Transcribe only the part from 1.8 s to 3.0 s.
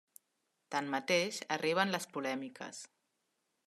les polèmiques.